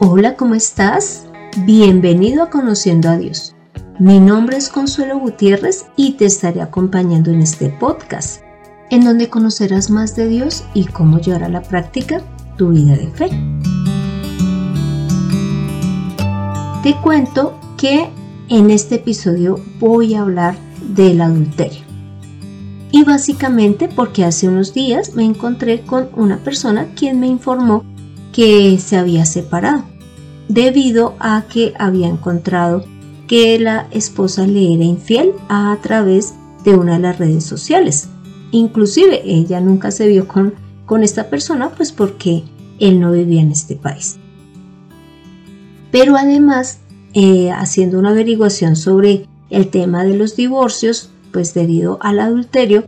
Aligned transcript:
Hola, 0.00 0.36
¿cómo 0.36 0.54
estás? 0.54 1.26
Bienvenido 1.64 2.44
a 2.44 2.50
Conociendo 2.50 3.08
a 3.08 3.16
Dios. 3.16 3.56
Mi 3.98 4.20
nombre 4.20 4.56
es 4.56 4.68
Consuelo 4.68 5.18
Gutiérrez 5.18 5.86
y 5.96 6.12
te 6.12 6.26
estaré 6.26 6.62
acompañando 6.62 7.32
en 7.32 7.42
este 7.42 7.68
podcast, 7.68 8.42
en 8.90 9.04
donde 9.04 9.28
conocerás 9.28 9.90
más 9.90 10.14
de 10.14 10.28
Dios 10.28 10.62
y 10.72 10.84
cómo 10.84 11.18
llevar 11.18 11.42
a 11.42 11.48
la 11.48 11.62
práctica 11.62 12.22
tu 12.56 12.68
vida 12.68 12.96
de 12.96 13.08
fe. 13.08 13.28
Te 16.84 16.94
cuento 17.02 17.58
que 17.76 18.08
en 18.50 18.70
este 18.70 18.94
episodio 18.94 19.58
voy 19.80 20.14
a 20.14 20.20
hablar 20.20 20.54
del 20.94 21.20
adulterio. 21.20 21.82
Y 22.92 23.02
básicamente 23.02 23.88
porque 23.88 24.24
hace 24.24 24.46
unos 24.46 24.72
días 24.72 25.16
me 25.16 25.24
encontré 25.24 25.80
con 25.80 26.08
una 26.14 26.38
persona 26.38 26.86
quien 26.94 27.18
me 27.18 27.26
informó 27.26 27.84
que 28.32 28.78
se 28.78 28.96
había 28.96 29.26
separado 29.26 29.97
debido 30.48 31.14
a 31.20 31.44
que 31.48 31.74
había 31.78 32.08
encontrado 32.08 32.84
que 33.26 33.58
la 33.58 33.86
esposa 33.90 34.46
le 34.46 34.74
era 34.74 34.84
infiel 34.84 35.32
a 35.48 35.76
través 35.82 36.34
de 36.64 36.74
una 36.74 36.94
de 36.94 37.00
las 37.00 37.18
redes 37.18 37.44
sociales. 37.44 38.08
Inclusive 38.50 39.22
ella 39.24 39.60
nunca 39.60 39.90
se 39.90 40.08
vio 40.08 40.26
con, 40.26 40.54
con 40.86 41.04
esta 41.04 41.28
persona 41.28 41.70
pues 41.70 41.92
porque 41.92 42.44
él 42.80 42.98
no 42.98 43.12
vivía 43.12 43.42
en 43.42 43.52
este 43.52 43.76
país. 43.76 44.18
Pero 45.90 46.16
además, 46.16 46.80
eh, 47.14 47.50
haciendo 47.50 47.98
una 47.98 48.10
averiguación 48.10 48.76
sobre 48.76 49.26
el 49.50 49.68
tema 49.68 50.04
de 50.04 50.16
los 50.16 50.36
divorcios, 50.36 51.10
pues 51.32 51.54
debido 51.54 51.98
al 52.00 52.20
adulterio, 52.20 52.84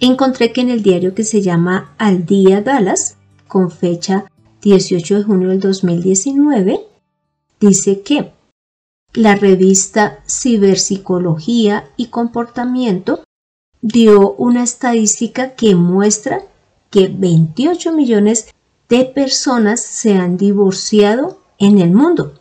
encontré 0.00 0.52
que 0.52 0.60
en 0.60 0.70
el 0.70 0.82
diario 0.82 1.14
que 1.14 1.24
se 1.24 1.42
llama 1.42 1.94
Al 1.98 2.26
Día 2.26 2.62
Dallas, 2.62 3.16
con 3.46 3.70
fecha 3.70 4.24
18 4.62 5.18
de 5.18 5.24
junio 5.24 5.48
del 5.50 5.60
2019, 5.60 6.80
dice 7.62 8.02
que 8.02 8.32
la 9.14 9.36
revista 9.36 10.22
Ciberpsicología 10.28 11.88
y 11.96 12.06
Comportamiento 12.06 13.24
dio 13.80 14.32
una 14.32 14.62
estadística 14.64 15.54
que 15.54 15.74
muestra 15.74 16.42
que 16.90 17.08
28 17.08 17.92
millones 17.92 18.48
de 18.88 19.04
personas 19.04 19.80
se 19.80 20.14
han 20.14 20.36
divorciado 20.36 21.40
en 21.58 21.78
el 21.78 21.92
mundo 21.92 22.40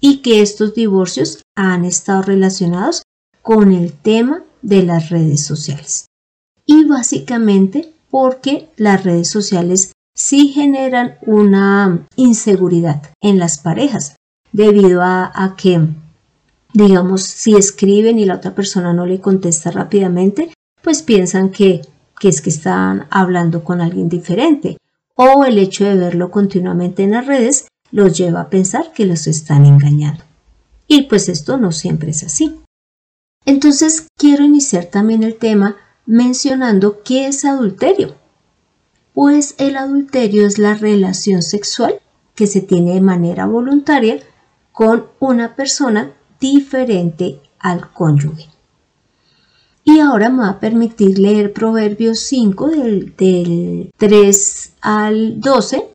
y 0.00 0.18
que 0.18 0.40
estos 0.40 0.74
divorcios 0.74 1.42
han 1.54 1.84
estado 1.84 2.22
relacionados 2.22 3.02
con 3.42 3.72
el 3.72 3.92
tema 3.92 4.42
de 4.62 4.82
las 4.82 5.10
redes 5.10 5.44
sociales. 5.44 6.06
Y 6.66 6.84
básicamente 6.84 7.92
porque 8.10 8.68
las 8.76 9.04
redes 9.04 9.28
sociales 9.28 9.92
sí 10.14 10.48
generan 10.48 11.18
una 11.22 12.06
inseguridad 12.16 13.10
en 13.20 13.38
las 13.38 13.58
parejas 13.58 14.16
debido 14.52 15.00
a, 15.02 15.54
que, 15.56 15.80
digamos, 16.72 17.22
si 17.22 17.56
escriben 17.56 18.18
y 18.18 18.24
la 18.24 18.36
otra 18.36 18.54
persona 18.54 18.92
no 18.92 19.06
le 19.06 19.20
contesta 19.20 19.70
rápidamente, 19.70 20.52
pues 20.82 21.02
piensan 21.02 21.50
que, 21.50 21.82
que 22.20 22.28
es 22.28 22.40
que 22.40 22.50
están 22.50 23.06
hablando 23.10 23.64
con 23.64 23.80
alguien 23.80 24.08
diferente 24.08 24.76
o 25.14 25.44
el 25.44 25.58
hecho 25.58 25.84
de 25.84 25.96
verlo 25.96 26.30
continuamente 26.30 27.02
en 27.02 27.12
las 27.12 27.26
redes 27.26 27.68
los 27.90 28.16
lleva 28.16 28.42
a 28.42 28.50
pensar 28.50 28.92
que 28.92 29.06
los 29.06 29.26
están 29.26 29.66
engañando. 29.66 30.24
Y 30.86 31.02
pues 31.02 31.28
esto 31.28 31.56
no 31.58 31.72
siempre 31.72 32.10
es 32.10 32.22
así. 32.22 32.60
Entonces 33.44 34.06
quiero 34.16 34.44
iniciar 34.44 34.86
también 34.86 35.22
el 35.22 35.36
tema 35.36 35.76
mencionando 36.06 37.02
qué 37.02 37.26
es 37.26 37.44
adulterio 37.44 38.16
pues 39.14 39.54
el 39.58 39.76
adulterio 39.76 40.46
es 40.46 40.58
la 40.58 40.74
relación 40.74 41.42
sexual 41.42 42.00
que 42.34 42.46
se 42.46 42.60
tiene 42.60 42.94
de 42.94 43.00
manera 43.00 43.46
voluntaria 43.46 44.20
con 44.72 45.06
una 45.20 45.54
persona 45.54 46.12
diferente 46.40 47.40
al 47.58 47.92
cónyuge. 47.92 48.48
Y 49.84 50.00
ahora 50.00 50.30
me 50.30 50.42
va 50.42 50.48
a 50.50 50.60
permitir 50.60 51.18
leer 51.18 51.52
Proverbios 51.52 52.20
5 52.20 52.68
del, 52.68 53.92
3 53.96 54.72
al 54.80 55.40
12, 55.40 55.92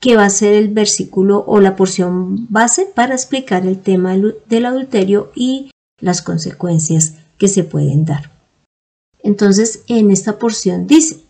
que 0.00 0.16
va 0.16 0.24
a 0.24 0.30
ser 0.30 0.54
el 0.54 0.68
versículo 0.68 1.44
o 1.46 1.60
la 1.60 1.76
porción 1.76 2.46
base 2.50 2.86
para 2.92 3.14
explicar 3.14 3.66
el 3.66 3.80
tema 3.80 4.16
del 4.16 4.66
adulterio 4.66 5.30
y 5.36 5.70
las 6.00 6.22
consecuencias 6.22 7.14
que 7.38 7.46
se 7.46 7.62
pueden 7.62 8.04
dar. 8.04 8.32
Entonces, 9.20 9.84
en 9.86 10.10
esta 10.10 10.38
porción 10.38 10.88
dice, 10.88 11.20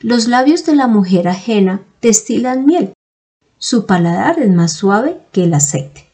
los 0.00 0.28
labios 0.28 0.66
de 0.66 0.76
la 0.76 0.86
mujer 0.86 1.26
ajena 1.26 1.82
destilan 2.02 2.66
miel. 2.66 2.92
Su 3.58 3.86
paladar 3.86 4.38
es 4.38 4.50
más 4.50 4.72
suave 4.72 5.20
que 5.32 5.44
el 5.44 5.54
aceite. 5.54 6.08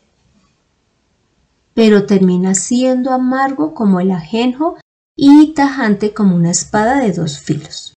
Pero 1.74 2.06
termina 2.06 2.54
siendo 2.54 3.12
amargo 3.12 3.74
como 3.74 4.00
el 4.00 4.10
ajenjo 4.10 4.78
y 5.16 5.54
tajante 5.54 6.14
como 6.14 6.34
una 6.34 6.50
espada 6.50 7.00
de 7.00 7.12
dos 7.12 7.38
filos. 7.38 7.94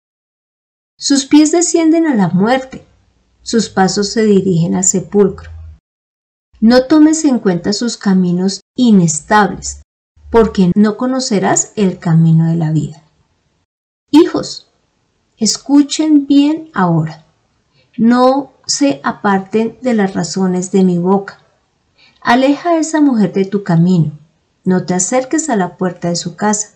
Sus 0.98 1.26
pies 1.26 1.52
descienden 1.52 2.06
a 2.06 2.14
la 2.14 2.28
muerte, 2.28 2.84
sus 3.42 3.68
pasos 3.68 4.10
se 4.10 4.24
dirigen 4.24 4.74
al 4.74 4.84
sepulcro. 4.84 5.50
No 6.60 6.86
tomes 6.86 7.24
en 7.24 7.40
cuenta 7.40 7.72
sus 7.72 7.96
caminos 7.96 8.60
inestables, 8.74 9.82
porque 10.30 10.72
no 10.74 10.96
conocerás 10.96 11.72
el 11.76 11.98
camino 11.98 12.46
de 12.46 12.56
la 12.56 12.72
vida. 12.72 13.02
Hijos, 14.10 14.68
Escuchen 15.36 16.26
bien 16.26 16.70
ahora. 16.74 17.24
No 17.96 18.52
se 18.66 19.00
aparten 19.02 19.78
de 19.82 19.94
las 19.94 20.14
razones 20.14 20.72
de 20.72 20.84
mi 20.84 20.98
boca. 20.98 21.40
Aleja 22.20 22.70
a 22.70 22.78
esa 22.78 23.00
mujer 23.00 23.32
de 23.32 23.44
tu 23.44 23.62
camino. 23.62 24.12
No 24.64 24.86
te 24.86 24.94
acerques 24.94 25.50
a 25.50 25.56
la 25.56 25.76
puerta 25.76 26.08
de 26.08 26.16
su 26.16 26.36
casa. 26.36 26.70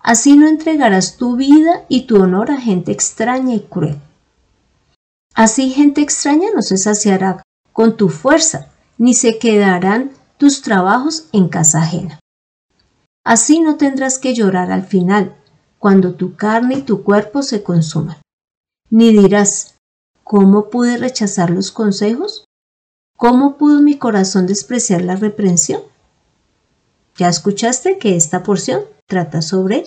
Así 0.00 0.36
no 0.36 0.48
entregarás 0.48 1.16
tu 1.16 1.36
vida 1.36 1.84
y 1.88 2.02
tu 2.02 2.22
honor 2.22 2.50
a 2.50 2.60
gente 2.60 2.90
extraña 2.90 3.54
y 3.54 3.60
cruel. 3.60 4.00
Así 5.34 5.70
gente 5.70 6.00
extraña 6.00 6.48
no 6.54 6.62
se 6.62 6.76
saciará 6.76 7.42
con 7.72 7.96
tu 7.96 8.08
fuerza, 8.08 8.68
ni 8.98 9.14
se 9.14 9.38
quedarán 9.38 10.12
tus 10.36 10.62
trabajos 10.62 11.28
en 11.32 11.48
casa 11.48 11.82
ajena. 11.82 12.20
Así 13.24 13.60
no 13.60 13.76
tendrás 13.76 14.18
que 14.18 14.34
llorar 14.34 14.72
al 14.72 14.84
final, 14.84 15.36
cuando 15.78 16.14
tu 16.14 16.34
carne 16.36 16.78
y 16.78 16.82
tu 16.82 17.02
cuerpo 17.02 17.42
se 17.42 17.62
consuman. 17.62 18.16
Ni 18.90 19.10
dirás, 19.10 19.71
¿cómo 20.24 20.70
pude 20.70 20.96
rechazar 20.96 21.50
los 21.50 21.70
consejos? 21.70 22.44
¿Cómo 23.16 23.56
pudo 23.56 23.80
mi 23.82 23.98
corazón 23.98 24.46
despreciar 24.46 25.02
la 25.02 25.16
reprensión? 25.16 25.82
Ya 27.16 27.28
escuchaste 27.28 27.98
que 27.98 28.16
esta 28.16 28.42
porción 28.42 28.82
trata 29.06 29.42
sobre 29.42 29.84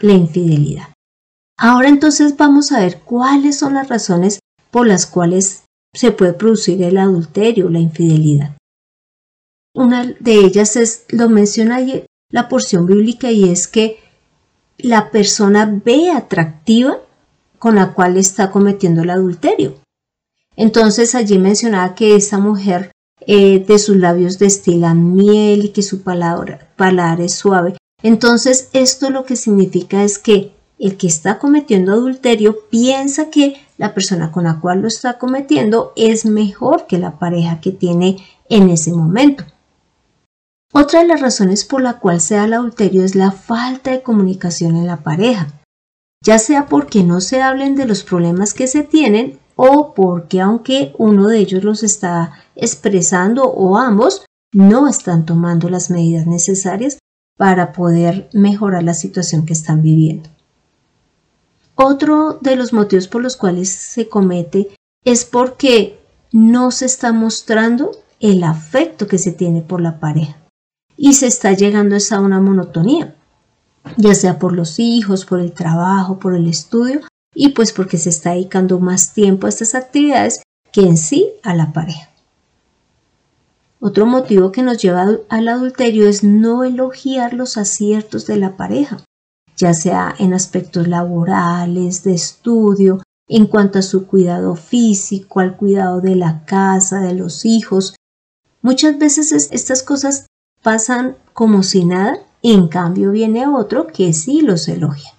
la 0.00 0.12
infidelidad. 0.12 0.88
Ahora 1.58 1.88
entonces 1.88 2.36
vamos 2.36 2.72
a 2.72 2.80
ver 2.80 3.00
cuáles 3.00 3.58
son 3.58 3.74
las 3.74 3.88
razones 3.88 4.40
por 4.70 4.86
las 4.86 5.06
cuales 5.06 5.64
se 5.94 6.10
puede 6.10 6.32
producir 6.32 6.82
el 6.82 6.96
adulterio, 6.98 7.68
la 7.68 7.78
infidelidad. 7.78 8.56
Una 9.74 10.04
de 10.04 10.34
ellas 10.34 10.76
es, 10.76 11.04
lo 11.10 11.28
menciona 11.28 11.78
la 12.30 12.48
porción 12.48 12.86
bíblica 12.86 13.30
y 13.30 13.50
es 13.50 13.68
que 13.68 14.00
la 14.78 15.10
persona 15.10 15.80
ve 15.84 16.10
atractiva 16.10 16.98
con 17.62 17.76
la 17.76 17.92
cual 17.92 18.16
está 18.16 18.50
cometiendo 18.50 19.02
el 19.02 19.10
adulterio. 19.10 19.76
Entonces 20.56 21.14
allí 21.14 21.38
mencionaba 21.38 21.94
que 21.94 22.16
esa 22.16 22.38
mujer 22.38 22.90
eh, 23.24 23.64
de 23.64 23.78
sus 23.78 23.96
labios 23.98 24.40
destila 24.40 24.94
miel 24.94 25.66
y 25.66 25.68
que 25.68 25.82
su 25.82 26.02
palabra, 26.02 26.72
palabra 26.74 27.22
es 27.22 27.36
suave. 27.36 27.76
Entonces 28.02 28.68
esto 28.72 29.10
lo 29.10 29.24
que 29.24 29.36
significa 29.36 30.02
es 30.02 30.18
que 30.18 30.56
el 30.80 30.96
que 30.96 31.06
está 31.06 31.38
cometiendo 31.38 31.92
adulterio 31.92 32.68
piensa 32.68 33.30
que 33.30 33.64
la 33.78 33.94
persona 33.94 34.32
con 34.32 34.42
la 34.42 34.58
cual 34.58 34.80
lo 34.80 34.88
está 34.88 35.20
cometiendo 35.20 35.92
es 35.94 36.24
mejor 36.24 36.88
que 36.88 36.98
la 36.98 37.20
pareja 37.20 37.60
que 37.60 37.70
tiene 37.70 38.16
en 38.48 38.70
ese 38.70 38.92
momento. 38.92 39.44
Otra 40.72 41.02
de 41.02 41.06
las 41.06 41.20
razones 41.20 41.64
por 41.64 41.80
la 41.80 42.00
cual 42.00 42.20
se 42.20 42.34
da 42.34 42.46
el 42.46 42.54
adulterio 42.54 43.04
es 43.04 43.14
la 43.14 43.30
falta 43.30 43.92
de 43.92 44.02
comunicación 44.02 44.74
en 44.74 44.88
la 44.88 45.04
pareja, 45.04 45.61
ya 46.22 46.38
sea 46.38 46.66
porque 46.66 47.02
no 47.02 47.20
se 47.20 47.42
hablen 47.42 47.74
de 47.74 47.86
los 47.86 48.04
problemas 48.04 48.54
que 48.54 48.66
se 48.66 48.82
tienen 48.82 49.38
o 49.56 49.92
porque 49.94 50.40
aunque 50.40 50.94
uno 50.98 51.28
de 51.28 51.38
ellos 51.38 51.64
los 51.64 51.82
está 51.82 52.32
expresando 52.54 53.44
o 53.44 53.76
ambos, 53.76 54.24
no 54.52 54.88
están 54.88 55.26
tomando 55.26 55.68
las 55.68 55.90
medidas 55.90 56.26
necesarias 56.26 56.98
para 57.36 57.72
poder 57.72 58.28
mejorar 58.32 58.82
la 58.82 58.94
situación 58.94 59.46
que 59.46 59.52
están 59.52 59.82
viviendo. 59.82 60.30
Otro 61.74 62.38
de 62.40 62.56
los 62.56 62.72
motivos 62.72 63.08
por 63.08 63.22
los 63.22 63.36
cuales 63.36 63.70
se 63.70 64.08
comete 64.08 64.68
es 65.04 65.24
porque 65.24 65.98
no 66.30 66.70
se 66.70 66.86
está 66.86 67.12
mostrando 67.12 67.90
el 68.20 68.44
afecto 68.44 69.08
que 69.08 69.18
se 69.18 69.32
tiene 69.32 69.62
por 69.62 69.80
la 69.80 69.98
pareja 69.98 70.36
y 70.96 71.14
se 71.14 71.26
está 71.26 71.52
llegando 71.52 71.96
a 71.96 72.20
una 72.20 72.40
monotonía, 72.40 73.16
ya 73.96 74.14
sea 74.14 74.38
por 74.38 74.52
los 74.52 74.78
hijos, 74.78 75.24
por 75.24 75.40
el 75.40 75.52
trabajo, 75.52 76.18
por 76.18 76.34
el 76.34 76.46
estudio 76.46 77.00
y 77.34 77.50
pues 77.50 77.72
porque 77.72 77.98
se 77.98 78.10
está 78.10 78.30
dedicando 78.30 78.78
más 78.80 79.12
tiempo 79.12 79.46
a 79.46 79.50
estas 79.50 79.74
actividades 79.74 80.42
que 80.70 80.82
en 80.82 80.96
sí 80.96 81.30
a 81.42 81.54
la 81.54 81.72
pareja. 81.72 82.08
Otro 83.80 84.06
motivo 84.06 84.52
que 84.52 84.62
nos 84.62 84.78
lleva 84.78 85.06
al 85.28 85.48
adulterio 85.48 86.08
es 86.08 86.22
no 86.22 86.62
elogiar 86.62 87.34
los 87.34 87.56
aciertos 87.56 88.26
de 88.26 88.36
la 88.36 88.56
pareja, 88.56 88.98
ya 89.56 89.74
sea 89.74 90.14
en 90.18 90.34
aspectos 90.34 90.86
laborales, 90.86 92.04
de 92.04 92.14
estudio, 92.14 93.02
en 93.28 93.46
cuanto 93.46 93.80
a 93.80 93.82
su 93.82 94.06
cuidado 94.06 94.54
físico, 94.54 95.40
al 95.40 95.56
cuidado 95.56 96.00
de 96.00 96.14
la 96.14 96.44
casa, 96.44 97.00
de 97.00 97.14
los 97.14 97.44
hijos. 97.44 97.96
Muchas 98.60 98.98
veces 98.98 99.32
estas 99.50 99.82
cosas 99.82 100.26
pasan 100.62 101.16
como 101.32 101.64
si 101.64 101.84
nada, 101.84 102.18
en 102.42 102.68
cambio 102.68 103.10
viene 103.10 103.46
otro 103.46 103.86
que 103.86 104.12
sí 104.12 104.40
los 104.40 104.68
elogia. 104.68 105.12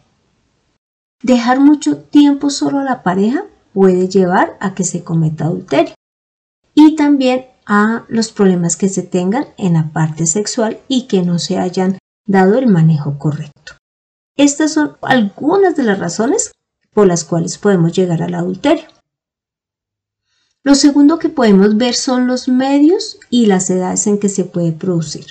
Dejar 1.21 1.61
mucho 1.61 1.97
tiempo 1.97 2.49
solo 2.49 2.79
a 2.79 2.83
la 2.83 3.01
pareja 3.01 3.45
puede 3.73 4.09
llevar 4.09 4.57
a 4.59 4.75
que 4.75 4.83
se 4.83 5.03
cometa 5.03 5.45
adulterio. 5.45 5.93
Y 6.75 6.95
también 6.95 7.45
a 7.65 8.03
los 8.09 8.31
problemas 8.31 8.75
que 8.75 8.89
se 8.89 9.03
tengan 9.03 9.47
en 9.57 9.73
la 9.73 9.91
parte 9.93 10.25
sexual 10.25 10.79
y 10.87 11.07
que 11.07 11.21
no 11.21 11.39
se 11.39 11.57
hayan 11.57 11.97
dado 12.25 12.57
el 12.57 12.67
manejo 12.67 13.17
correcto. 13.17 13.73
Estas 14.35 14.73
son 14.73 14.97
algunas 15.01 15.75
de 15.75 15.83
las 15.83 15.99
razones 15.99 16.51
por 16.91 17.07
las 17.07 17.23
cuales 17.23 17.57
podemos 17.57 17.93
llegar 17.93 18.21
al 18.21 18.35
adulterio. 18.35 18.85
Lo 20.63 20.75
segundo 20.75 21.19
que 21.19 21.29
podemos 21.29 21.77
ver 21.77 21.93
son 21.93 22.27
los 22.27 22.47
medios 22.47 23.19
y 23.29 23.45
las 23.45 23.69
edades 23.69 24.07
en 24.07 24.17
que 24.17 24.29
se 24.29 24.45
puede 24.45 24.71
producir. 24.71 25.25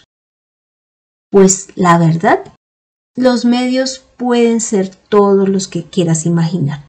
Pues 1.33 1.69
la 1.77 1.97
verdad, 1.97 2.45
los 3.17 3.47
medios 3.47 4.05
pueden 4.19 4.61
ser 4.61 4.95
todos 4.95 5.49
los 5.49 5.67
que 5.67 5.85
quieras 5.85 6.27
imaginar. 6.27 6.87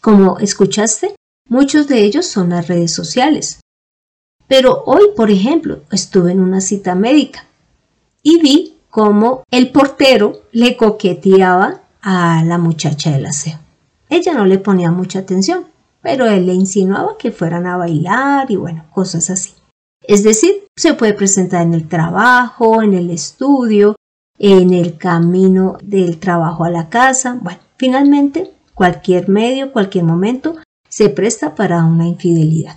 Como 0.00 0.38
escuchaste, 0.38 1.14
muchos 1.46 1.88
de 1.88 2.04
ellos 2.04 2.24
son 2.24 2.48
las 2.48 2.68
redes 2.68 2.94
sociales, 2.94 3.60
pero 4.48 4.82
hoy, 4.86 5.10
por 5.14 5.30
ejemplo, 5.30 5.82
estuve 5.90 6.32
en 6.32 6.40
una 6.40 6.62
cita 6.62 6.94
médica 6.94 7.44
y 8.22 8.40
vi 8.40 8.78
cómo 8.88 9.42
el 9.50 9.70
portero 9.72 10.44
le 10.50 10.78
coqueteaba 10.78 11.82
a 12.00 12.42
la 12.44 12.56
muchacha 12.56 13.10
del 13.10 13.26
aseo. 13.26 13.58
Ella 14.08 14.32
no 14.32 14.46
le 14.46 14.58
ponía 14.58 14.90
mucha 14.90 15.18
atención, 15.18 15.66
pero 16.00 16.24
él 16.30 16.46
le 16.46 16.54
insinuaba 16.54 17.18
que 17.18 17.30
fueran 17.30 17.66
a 17.66 17.76
bailar 17.76 18.50
y 18.50 18.56
bueno, 18.56 18.86
cosas 18.90 19.28
así. 19.28 19.52
Es 20.00 20.22
decir, 20.22 20.61
se 20.76 20.94
puede 20.94 21.14
presentar 21.14 21.62
en 21.62 21.74
el 21.74 21.88
trabajo, 21.88 22.82
en 22.82 22.94
el 22.94 23.10
estudio, 23.10 23.96
en 24.38 24.72
el 24.72 24.96
camino 24.96 25.78
del 25.82 26.18
trabajo 26.18 26.64
a 26.64 26.70
la 26.70 26.88
casa. 26.88 27.38
Bueno, 27.40 27.60
finalmente, 27.76 28.52
cualquier 28.74 29.28
medio, 29.28 29.72
cualquier 29.72 30.04
momento 30.04 30.56
se 30.88 31.08
presta 31.08 31.54
para 31.54 31.84
una 31.84 32.06
infidelidad. 32.06 32.76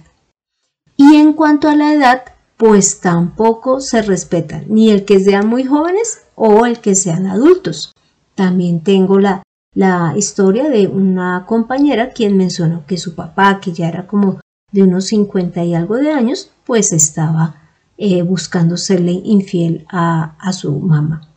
Y 0.98 1.16
en 1.16 1.34
cuanto 1.34 1.68
a 1.68 1.76
la 1.76 1.94
edad, 1.94 2.24
pues 2.58 3.02
tampoco 3.02 3.82
se 3.82 4.02
respeta 4.02 4.62
ni 4.68 4.90
el 4.90 5.04
que 5.04 5.20
sean 5.20 5.48
muy 5.48 5.66
jóvenes 5.66 6.22
o 6.36 6.66
el 6.66 6.80
que 6.80 6.96
sean 6.96 7.28
adultos. 7.28 7.92
También 8.34 8.82
tengo 8.82 9.20
la, 9.20 9.44
la 9.74 10.14
historia 10.16 10.70
de 10.70 10.88
una 10.88 11.46
compañera 11.46 12.12
quien 12.12 12.38
mencionó 12.38 12.86
que 12.86 12.98
su 12.98 13.16
papá, 13.16 13.60
que 13.60 13.74
ya 13.74 13.90
era 13.90 14.08
como 14.08 14.40
de 14.72 14.84
unos 14.84 15.08
50 15.08 15.64
y 15.64 15.76
algo 15.76 15.96
de 15.96 16.12
años, 16.12 16.52
pues 16.66 16.94
estaba 16.94 17.65
eh, 17.98 18.22
buscando 18.22 18.78
serle 18.78 19.12
infiel 19.12 19.86
a, 19.90 20.36
a 20.40 20.54
su 20.54 20.72
mamá. 20.80 21.30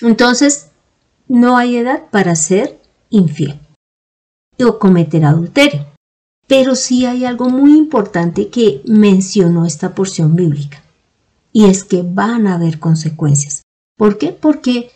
Entonces, 0.00 0.70
no 1.28 1.56
hay 1.56 1.76
edad 1.76 2.10
para 2.10 2.34
ser 2.34 2.80
infiel 3.10 3.58
o 4.64 4.78
cometer 4.78 5.24
adulterio. 5.24 5.86
Pero 6.46 6.74
sí 6.74 7.06
hay 7.06 7.24
algo 7.24 7.48
muy 7.48 7.76
importante 7.76 8.48
que 8.48 8.82
mencionó 8.84 9.64
esta 9.64 9.94
porción 9.94 10.36
bíblica, 10.36 10.82
y 11.52 11.66
es 11.66 11.84
que 11.84 12.02
van 12.02 12.46
a 12.46 12.54
haber 12.54 12.78
consecuencias. 12.78 13.62
¿Por 13.96 14.18
qué? 14.18 14.32
Porque 14.32 14.90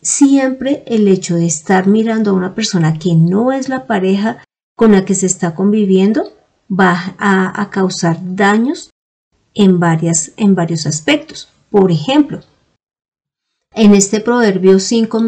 siempre 0.00 0.84
el 0.86 1.08
hecho 1.08 1.34
de 1.34 1.46
estar 1.46 1.86
mirando 1.86 2.30
a 2.30 2.34
una 2.34 2.54
persona 2.54 2.98
que 2.98 3.14
no 3.14 3.52
es 3.52 3.68
la 3.68 3.86
pareja 3.86 4.44
con 4.76 4.92
la 4.92 5.04
que 5.04 5.14
se 5.14 5.26
está 5.26 5.54
conviviendo 5.54 6.32
va 6.70 7.14
a, 7.18 7.70
causar 7.70 8.18
daños 8.22 8.90
en, 9.54 9.80
varias, 9.80 10.32
en 10.36 10.54
varios 10.54 10.86
aspectos. 10.86 11.48
Por 11.70 11.90
ejemplo, 11.90 12.40
en 13.74 13.94
este 13.94 14.20
proverbio 14.20 14.78
5 14.78 15.22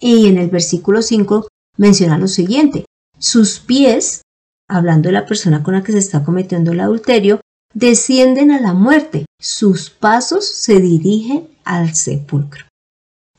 y 0.00 0.28
en 0.28 0.38
el 0.38 0.48
versículo 0.48 1.02
5 1.02 1.48
menciona 1.76 2.18
lo 2.18 2.28
siguiente, 2.28 2.84
sus 3.18 3.60
pies 3.60 4.22
hablando 4.68 5.08
de 5.08 5.12
la 5.12 5.26
persona 5.26 5.62
con 5.62 5.74
la 5.74 5.82
que 5.82 5.92
se 5.92 5.98
está 5.98 6.24
cometiendo 6.24 6.72
el 6.72 6.80
adulterio, 6.80 7.40
descienden 7.74 8.50
a 8.50 8.60
la 8.60 8.72
muerte, 8.72 9.26
sus 9.40 9.90
pasos 9.90 10.46
se 10.46 10.80
dirigen 10.80 11.48
al 11.64 11.94
sepulcro. 11.94 12.64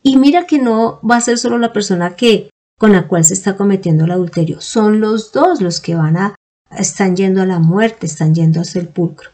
Y 0.01 0.17
mira 0.17 0.45
que 0.45 0.59
no 0.59 0.99
va 1.09 1.17
a 1.17 1.21
ser 1.21 1.37
solo 1.37 1.57
la 1.57 1.73
persona 1.73 2.15
que 2.15 2.49
con 2.77 2.91
la 2.91 3.07
cual 3.07 3.23
se 3.23 3.33
está 3.33 3.55
cometiendo 3.55 4.05
el 4.05 4.11
adulterio, 4.11 4.59
son 4.59 4.99
los 4.99 5.31
dos 5.31 5.61
los 5.61 5.79
que 5.79 5.95
van 5.95 6.17
a 6.17 6.35
están 6.77 7.15
yendo 7.15 7.41
a 7.41 7.45
la 7.45 7.59
muerte, 7.59 8.05
están 8.05 8.33
yendo 8.33 8.59
al 8.59 8.65
sepulcro. 8.65 9.29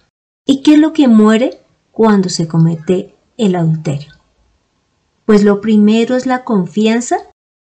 ¿Y 0.51 0.63
qué 0.63 0.73
es 0.73 0.79
lo 0.79 0.93
que 0.93 1.07
muere 1.07 1.61
cuando 1.91 2.27
se 2.27 2.47
comete 2.47 3.13
el 3.37 3.53
adulterio? 3.53 4.13
Pues 5.27 5.43
lo 5.43 5.61
primero 5.61 6.15
es 6.15 6.25
la 6.25 6.43
confianza 6.43 7.17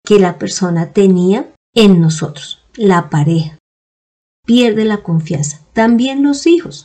que 0.04 0.20
la 0.20 0.36
persona 0.36 0.92
tenía 0.92 1.54
en 1.74 2.02
nosotros, 2.02 2.62
la 2.74 3.08
pareja 3.08 3.56
pierde 4.44 4.84
la 4.84 5.02
confianza. 5.02 5.62
También 5.72 6.22
los 6.22 6.46
hijos, 6.46 6.84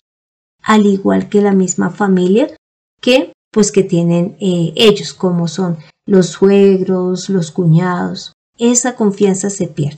al 0.64 0.86
igual 0.86 1.28
que 1.28 1.42
la 1.42 1.52
misma 1.52 1.90
familia 1.90 2.56
que 3.02 3.34
pues 3.52 3.74
que 3.74 3.84
tienen 3.84 4.38
eh, 4.40 4.72
ellos, 4.78 5.14
como 5.14 5.50
son 5.50 5.78
los 6.08 6.28
suegros, 6.28 7.28
los 7.28 7.52
cuñados. 7.52 8.32
Esa 8.58 8.96
confianza 8.96 9.50
se 9.50 9.68
pierde. 9.68 9.98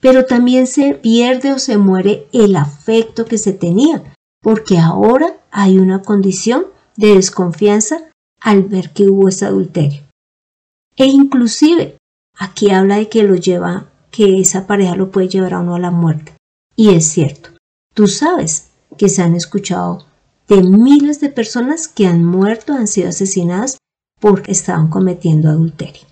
Pero 0.00 0.24
también 0.24 0.66
se 0.66 0.94
pierde 0.94 1.52
o 1.52 1.58
se 1.58 1.76
muere 1.76 2.26
el 2.32 2.56
afecto 2.56 3.26
que 3.26 3.36
se 3.36 3.52
tenía, 3.52 4.13
porque 4.44 4.76
ahora 4.76 5.38
hay 5.50 5.78
una 5.78 6.02
condición 6.02 6.66
de 6.96 7.14
desconfianza 7.14 8.10
al 8.40 8.62
ver 8.64 8.92
que 8.92 9.08
hubo 9.08 9.30
ese 9.30 9.46
adulterio. 9.46 10.02
E 10.96 11.06
inclusive 11.06 11.96
aquí 12.38 12.70
habla 12.70 12.96
de 12.98 13.08
que 13.08 13.22
lo 13.22 13.36
lleva, 13.36 13.90
que 14.10 14.38
esa 14.38 14.66
pareja 14.66 14.96
lo 14.96 15.10
puede 15.10 15.28
llevar 15.28 15.54
a 15.54 15.60
uno 15.60 15.76
a 15.76 15.80
la 15.80 15.90
muerte. 15.90 16.36
Y 16.76 16.90
es 16.90 17.06
cierto, 17.06 17.50
tú 17.94 18.06
sabes 18.06 18.68
que 18.98 19.08
se 19.08 19.22
han 19.22 19.34
escuchado 19.34 20.04
de 20.46 20.62
miles 20.62 21.20
de 21.20 21.30
personas 21.30 21.88
que 21.88 22.06
han 22.06 22.22
muerto, 22.22 22.74
han 22.74 22.86
sido 22.86 23.08
asesinadas 23.08 23.78
porque 24.20 24.52
estaban 24.52 24.88
cometiendo 24.88 25.48
adulterio. 25.48 26.02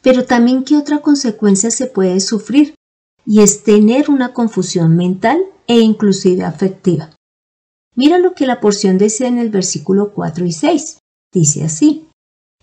Pero 0.00 0.24
también 0.24 0.64
qué 0.64 0.78
otra 0.78 1.02
consecuencia 1.02 1.70
se 1.70 1.86
puede 1.86 2.18
sufrir 2.20 2.74
y 3.26 3.42
es 3.42 3.62
tener 3.62 4.08
una 4.08 4.32
confusión 4.32 4.96
mental 4.96 5.44
e 5.68 5.78
inclusive 5.78 6.44
afectiva. 6.44 7.14
Mira 7.94 8.18
lo 8.18 8.34
que 8.34 8.46
la 8.46 8.60
porción 8.60 8.98
dice 8.98 9.26
en 9.26 9.38
el 9.38 9.50
versículo 9.50 10.12
4 10.12 10.44
y 10.44 10.52
6. 10.52 10.98
Dice 11.32 11.64
así, 11.64 12.08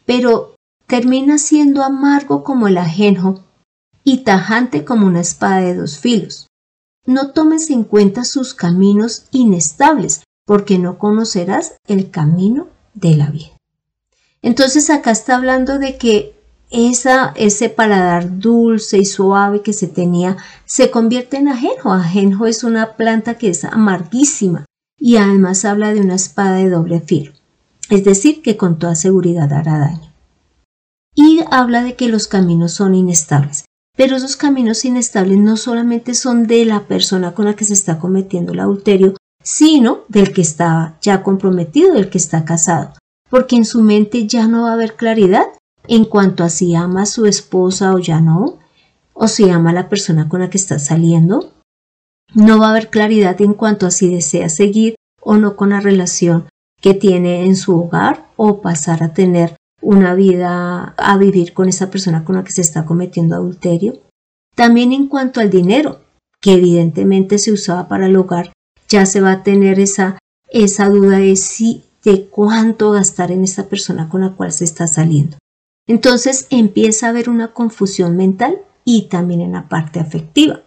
pero 0.05 0.55
termina 0.87 1.37
siendo 1.37 1.83
amargo 1.83 2.43
como 2.43 2.67
el 2.67 2.77
ajenjo 2.77 3.45
y 4.03 4.19
tajante 4.19 4.83
como 4.83 5.07
una 5.07 5.21
espada 5.21 5.61
de 5.61 5.75
dos 5.75 5.99
filos. 5.99 6.47
No 7.05 7.31
tomes 7.31 7.69
en 7.69 7.83
cuenta 7.83 8.23
sus 8.23 8.53
caminos 8.53 9.27
inestables, 9.31 10.23
porque 10.45 10.79
no 10.79 10.97
conocerás 10.97 11.75
el 11.87 12.11
camino 12.11 12.67
de 12.93 13.15
la 13.15 13.29
vida. 13.29 13.57
Entonces 14.41 14.89
acá 14.89 15.11
está 15.11 15.35
hablando 15.35 15.79
de 15.79 15.97
que 15.97 16.35
esa, 16.69 17.33
ese 17.35 17.69
paladar 17.69 18.39
dulce 18.39 18.97
y 18.97 19.05
suave 19.05 19.61
que 19.61 19.73
se 19.73 19.87
tenía 19.87 20.37
se 20.65 20.91
convierte 20.91 21.37
en 21.37 21.47
ajenjo. 21.47 21.91
Ajenjo 21.91 22.45
es 22.45 22.63
una 22.63 22.93
planta 22.93 23.35
que 23.35 23.49
es 23.49 23.63
amarguísima 23.63 24.65
y 24.99 25.17
además 25.17 25.65
habla 25.65 25.93
de 25.93 26.01
una 26.01 26.15
espada 26.15 26.57
de 26.57 26.69
doble 26.69 26.99
filo, 27.01 27.33
es 27.89 28.03
decir, 28.03 28.41
que 28.41 28.57
con 28.57 28.79
toda 28.79 28.95
seguridad 28.95 29.51
hará 29.53 29.79
daño. 29.79 30.13
Y 31.13 31.41
habla 31.49 31.83
de 31.83 31.95
que 31.95 32.09
los 32.09 32.27
caminos 32.27 32.73
son 32.73 32.95
inestables. 32.95 33.65
Pero 33.97 34.17
esos 34.17 34.35
caminos 34.35 34.83
inestables 34.83 35.37
no 35.37 35.55
solamente 35.55 36.13
son 36.13 36.47
de 36.47 36.65
la 36.65 36.81
persona 36.81 37.33
con 37.33 37.45
la 37.45 37.55
que 37.55 37.63
se 37.63 37.73
está 37.73 37.99
cometiendo 37.99 38.51
el 38.51 38.59
adulterio, 38.59 39.13
sino 39.41 39.99
del 40.09 40.33
que 40.33 40.41
está 40.41 40.97
ya 41.01 41.23
comprometido, 41.23 41.93
del 41.93 42.09
que 42.09 42.17
está 42.17 42.43
casado, 42.43 42.93
porque 43.29 43.55
en 43.55 43.63
su 43.63 43.81
mente 43.81 44.27
ya 44.27 44.47
no 44.47 44.63
va 44.63 44.71
a 44.71 44.73
haber 44.73 44.95
claridad 44.95 45.45
en 45.87 46.05
cuanto 46.05 46.43
a 46.43 46.49
si 46.49 46.75
ama 46.75 47.03
a 47.03 47.05
su 47.05 47.25
esposa 47.25 47.93
o 47.93 47.99
ya 47.99 48.19
no, 48.19 48.59
o 49.13 49.27
si 49.27 49.49
ama 49.49 49.71
a 49.71 49.73
la 49.73 49.89
persona 49.89 50.29
con 50.29 50.41
la 50.41 50.49
que 50.49 50.57
está 50.57 50.79
saliendo. 50.79 51.51
No 52.33 52.59
va 52.59 52.67
a 52.67 52.69
haber 52.71 52.89
claridad 52.89 53.41
en 53.41 53.53
cuanto 53.53 53.87
a 53.87 53.91
si 53.91 54.13
desea 54.13 54.49
seguir 54.49 54.95
o 55.21 55.37
no 55.37 55.55
con 55.55 55.69
la 55.69 55.79
relación 55.79 56.47
que 56.81 56.93
tiene 56.93 57.45
en 57.45 57.55
su 57.55 57.79
hogar 57.79 58.27
o 58.35 58.61
pasar 58.61 59.03
a 59.03 59.13
tener 59.13 59.55
una 59.81 60.13
vida 60.13 60.93
a 60.97 61.17
vivir 61.17 61.53
con 61.53 61.69
esa 61.69 61.89
persona 61.89 62.25
con 62.25 62.35
la 62.35 62.43
que 62.43 62.51
se 62.51 62.61
está 62.61 62.85
cometiendo 62.85 63.35
adulterio. 63.35 64.01
También 64.55 64.93
en 64.93 65.07
cuanto 65.07 65.39
al 65.39 65.49
dinero, 65.49 66.01
que 66.41 66.53
evidentemente 66.53 67.37
se 67.37 67.51
usaba 67.51 67.87
para 67.87 68.07
el 68.07 68.15
hogar, 68.15 68.51
ya 68.87 69.05
se 69.05 69.21
va 69.21 69.31
a 69.31 69.43
tener 69.43 69.79
esa, 69.79 70.17
esa 70.49 70.89
duda 70.89 71.17
de 71.17 71.35
si 71.35 71.83
de 72.03 72.25
cuánto 72.27 72.91
gastar 72.91 73.31
en 73.31 73.43
esta 73.43 73.67
persona 73.67 74.09
con 74.09 74.21
la 74.21 74.33
cual 74.33 74.51
se 74.51 74.63
está 74.63 74.87
saliendo. 74.87 75.37
Entonces 75.87 76.47
empieza 76.49 77.05
a 77.05 77.09
haber 77.09 77.29
una 77.29 77.53
confusión 77.53 78.17
mental 78.17 78.59
y 78.83 79.03
también 79.03 79.41
en 79.41 79.51
la 79.51 79.69
parte 79.69 79.99
afectiva. 79.99 80.61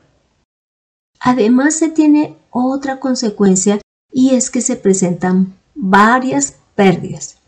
Además 1.21 1.75
se 1.75 1.89
tiene 1.89 2.37
otra 2.51 3.01
consecuencia 3.01 3.81
y 4.13 4.31
es 4.31 4.51
que 4.51 4.61
se 4.61 4.77
presentan 4.77 5.55
varias 5.75 6.57
pérdidas. 6.75 7.39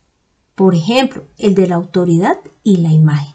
Por 0.55 0.75
ejemplo, 0.75 1.25
el 1.39 1.55
de 1.55 1.69
la 1.69 1.77
autoridad 1.77 2.39
y 2.63 2.79
la 2.79 2.93
imagen. 2.93 3.35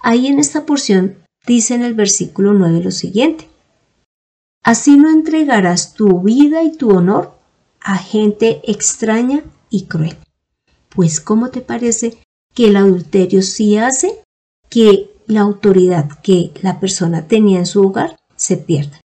Ahí 0.00 0.26
en 0.26 0.38
esta 0.38 0.64
porción 0.64 1.18
dice 1.46 1.74
en 1.74 1.82
el 1.82 1.94
versículo 1.94 2.54
9 2.54 2.82
lo 2.82 2.90
siguiente. 2.90 3.48
Así 4.62 4.96
no 4.96 5.10
entregarás 5.10 5.94
tu 5.94 6.20
vida 6.20 6.62
y 6.62 6.72
tu 6.76 6.90
honor 6.90 7.38
a 7.80 7.96
gente 7.96 8.60
extraña 8.64 9.42
y 9.68 9.86
cruel. 9.86 10.16
Pues 10.88 11.20
¿cómo 11.20 11.50
te 11.50 11.60
parece 11.60 12.18
que 12.54 12.68
el 12.68 12.76
adulterio 12.76 13.42
sí 13.42 13.76
hace 13.76 14.20
que 14.68 15.10
la 15.26 15.40
autoridad 15.40 16.20
que 16.22 16.52
la 16.62 16.80
persona 16.80 17.26
tenía 17.26 17.58
en 17.58 17.66
su 17.66 17.82
hogar 17.82 18.16
se 18.36 18.56
pierda? 18.56 19.00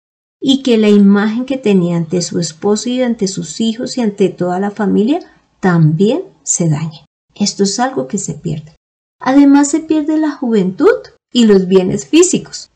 y 0.46 0.62
que 0.62 0.78
la 0.78 0.90
imagen 0.90 1.46
que 1.46 1.58
tenía 1.58 1.96
ante 1.96 2.22
su 2.22 2.38
esposo 2.38 2.90
y 2.90 3.02
ante 3.02 3.30
sus 3.30 3.62
hijos 3.62 3.98
y 3.98 4.02
ante 4.02 4.28
toda 4.28 4.60
la 4.60 4.72
familia 4.72 5.22
también 5.62 6.24
se 6.44 6.68
dañe. 6.68 7.06
Esto 7.34 7.64
es 7.64 7.80
algo 7.80 8.08
que 8.08 8.18
se 8.18 8.34
pierde. 8.34 8.76
Además 9.22 9.70
se 9.70 9.80
pierde 9.80 10.18
la 10.18 10.32
juventud 10.32 10.92
y 11.32 11.46
los 11.46 11.68
bienes 11.68 12.08
físicos. 12.08 12.70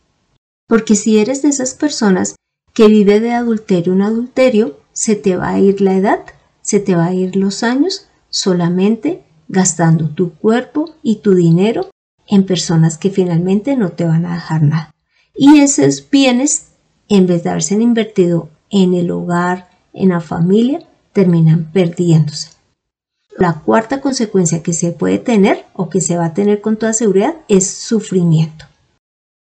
Porque 0.66 0.96
si 0.96 1.20
eres 1.20 1.42
de 1.42 1.50
esas 1.50 1.74
personas 1.74 2.36
que 2.74 2.88
vive 2.88 3.20
de 3.20 3.34
adulterio 3.34 3.92
en 3.92 4.02
adulterio, 4.02 4.80
se 4.94 5.18
te 5.18 5.36
va 5.36 5.50
a 5.50 5.60
ir 5.60 5.82
la 5.82 5.96
edad, 5.96 6.22
se 6.62 6.80
te 6.80 6.96
va 6.96 7.08
a 7.08 7.14
ir 7.14 7.36
los 7.36 7.64
años 7.64 8.08
solamente 8.30 9.26
gastando 9.48 10.10
tu 10.10 10.34
cuerpo 10.34 10.96
y 11.02 11.18
tu 11.18 11.34
dinero 11.34 11.90
en 12.28 12.46
personas 12.46 12.98
que 12.98 13.10
finalmente 13.10 13.76
no 13.76 13.90
te 13.90 14.06
van 14.06 14.26
a 14.26 14.34
dejar 14.36 14.64
nada. 14.64 14.96
Y 15.36 15.60
esos 15.60 16.10
bienes, 16.10 16.70
en 17.08 17.28
vez 17.28 17.44
de 17.44 17.52
haberse 17.52 17.76
invertido 17.76 18.50
en 18.70 18.94
el 18.94 19.12
hogar, 19.12 19.70
en 19.94 20.10
la 20.10 20.20
familia, 20.20 20.82
terminan 21.14 21.72
perdiéndose. 21.72 22.50
La 23.38 23.54
cuarta 23.54 24.02
consecuencia 24.02 24.64
que 24.64 24.74
se 24.74 24.92
puede 24.92 25.20
tener 25.20 25.66
o 25.74 25.90
que 25.90 26.02
se 26.02 26.18
va 26.18 26.26
a 26.26 26.34
tener 26.34 26.60
con 26.60 26.76
toda 26.78 26.94
seguridad 26.94 27.36
es 27.48 27.68
sufrimiento, 27.68 28.66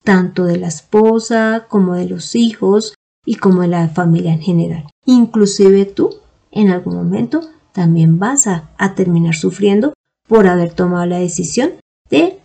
tanto 0.03 0.45
de 0.45 0.57
la 0.57 0.67
esposa 0.67 1.65
como 1.67 1.95
de 1.95 2.05
los 2.05 2.35
hijos 2.35 2.93
y 3.25 3.35
como 3.35 3.63
de 3.63 3.69
la 3.69 3.89
familia 3.89 4.33
en 4.33 4.41
general. 4.41 4.87
Inclusive 5.05 5.85
tú 5.85 6.15
en 6.51 6.69
algún 6.69 6.95
momento 6.95 7.41
también 7.77 8.17
vas 8.17 8.47
a, 8.47 8.71
a 8.79 8.95
terminar 8.95 9.35
sufriendo 9.35 9.93
por 10.27 10.47
haber 10.47 10.73
tomado 10.73 11.05
la 11.05 11.19
decisión 11.19 11.73
de 12.09 12.39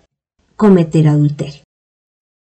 cometer 0.57 1.09
adulterio. 1.09 1.63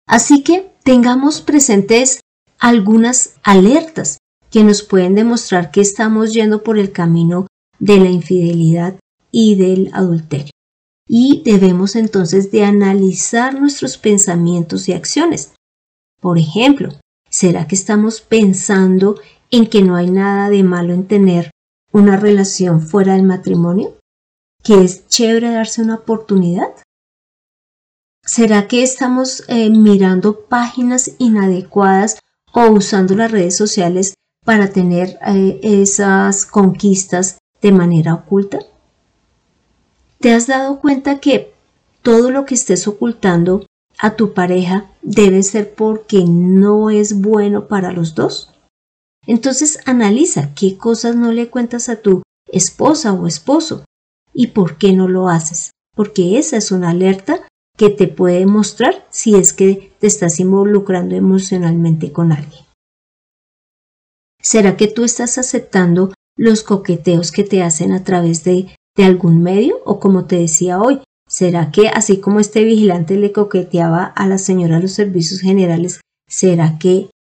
Así 0.07 0.43
que 0.43 0.69
tengamos 0.83 1.41
presentes 1.41 2.19
algunas 2.59 3.33
alertas 3.41 4.19
que 4.51 4.63
nos 4.63 4.83
pueden 4.83 5.15
demostrar 5.15 5.71
que 5.71 5.81
estamos 5.81 6.33
yendo 6.35 6.61
por 6.61 6.77
el 6.77 6.91
camino 6.91 7.47
de 7.79 7.97
la 7.97 8.11
infidelidad 8.11 8.99
y 9.31 9.55
del 9.55 9.89
adulterio. 9.93 10.51
Y 11.07 11.41
debemos 11.43 11.95
entonces 11.95 12.51
de 12.51 12.63
analizar 12.63 13.59
nuestros 13.59 13.97
pensamientos 13.97 14.87
y 14.87 14.93
acciones. 14.93 15.53
Por 16.21 16.37
ejemplo, 16.37 16.93
¿será 17.27 17.67
que 17.67 17.73
estamos 17.73 18.21
pensando 18.21 19.19
en 19.49 19.65
que 19.65 19.81
no 19.81 19.95
hay 19.95 20.11
nada 20.11 20.51
de 20.51 20.61
malo 20.61 20.93
en 20.93 21.07
tener 21.07 21.49
una 21.91 22.17
relación 22.17 22.81
fuera 22.81 23.13
del 23.13 23.23
matrimonio? 23.23 23.97
¿Que 24.63 24.83
es 24.83 25.07
chévere 25.07 25.51
darse 25.51 25.81
una 25.81 25.95
oportunidad? 25.95 26.73
¿Será 28.25 28.67
que 28.67 28.83
estamos 28.83 29.43
eh, 29.47 29.69
mirando 29.69 30.41
páginas 30.47 31.11
inadecuadas 31.17 32.19
o 32.53 32.67
usando 32.71 33.15
las 33.15 33.31
redes 33.31 33.55
sociales 33.55 34.15
para 34.43 34.69
tener 34.69 35.17
eh, 35.25 35.59
esas 35.63 36.45
conquistas 36.45 37.37
de 37.61 37.71
manera 37.71 38.13
oculta? 38.13 38.59
¿Te 40.19 40.33
has 40.33 40.47
dado 40.47 40.79
cuenta 40.79 41.19
que 41.19 41.53
todo 42.01 42.31
lo 42.31 42.45
que 42.45 42.55
estés 42.55 42.87
ocultando 42.87 43.65
a 43.99 44.15
tu 44.15 44.33
pareja 44.33 44.91
debe 45.01 45.41
ser 45.43 45.73
porque 45.73 46.25
no 46.25 46.89
es 46.89 47.21
bueno 47.21 47.67
para 47.67 47.91
los 47.91 48.15
dos? 48.15 48.53
Entonces 49.27 49.79
analiza 49.85 50.55
qué 50.55 50.77
cosas 50.77 51.15
no 51.15 51.31
le 51.31 51.49
cuentas 51.49 51.89
a 51.89 51.97
tu 51.97 52.23
esposa 52.51 53.13
o 53.13 53.27
esposo 53.27 53.85
y 54.33 54.47
por 54.47 54.77
qué 54.77 54.93
no 54.93 55.07
lo 55.07 55.27
haces, 55.27 55.71
porque 55.95 56.39
esa 56.39 56.57
es 56.57 56.71
una 56.71 56.91
alerta 56.91 57.47
que 57.77 57.89
te 57.89 58.07
puede 58.07 58.45
mostrar 58.45 59.05
si 59.11 59.35
es 59.35 59.53
que 59.53 59.93
te 59.99 60.07
estás 60.07 60.39
involucrando 60.39 61.15
emocionalmente 61.15 62.11
con 62.11 62.31
alguien. 62.31 62.65
¿Será 64.41 64.77
que 64.77 64.87
tú 64.87 65.03
estás 65.03 65.37
aceptando 65.37 66.13
los 66.37 66.63
coqueteos 66.63 67.31
que 67.31 67.43
te 67.43 67.63
hacen 67.63 67.91
a 67.91 68.03
través 68.03 68.43
de, 68.43 68.67
algún 68.97 69.43
medio 69.43 69.79
o 69.85 69.99
como 69.99 70.25
te 70.25 70.37
decía 70.37 70.81
hoy, 70.81 71.01
¿será 71.27 71.69
que 71.69 71.87
así 71.87 72.19
como 72.19 72.39
este 72.39 72.63
vigilante 72.63 73.15
le 73.15 73.31
coqueteaba 73.31 74.05
a 74.05 74.25
la 74.25 74.39
señora 74.39 74.77
de 74.77 74.83
los 74.83 74.93
servicios 74.93 75.39
generales, 75.41 76.01
¿será 76.27 76.79
que 76.79 77.11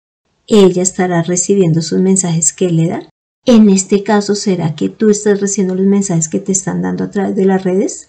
ella 0.46 0.82
estará 0.82 1.22
recibiendo 1.22 1.82
sus 1.82 2.00
mensajes 2.00 2.52
que 2.52 2.70
le 2.70 2.88
da? 2.88 3.08
En 3.44 3.68
este 3.68 4.02
caso, 4.02 4.34
¿será 4.34 4.74
que 4.74 4.88
tú 4.88 5.10
estás 5.10 5.40
recibiendo 5.40 5.74
los 5.74 5.86
mensajes 5.86 6.28
que 6.28 6.40
te 6.40 6.52
están 6.52 6.82
dando 6.82 7.04
a 7.04 7.10
través 7.10 7.36
de 7.36 7.44
las 7.44 7.64
redes? 7.64 8.08